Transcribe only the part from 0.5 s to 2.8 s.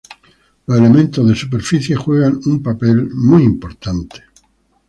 Los elementos de superficie juegan un